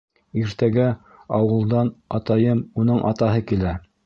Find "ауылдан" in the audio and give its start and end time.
1.39-1.93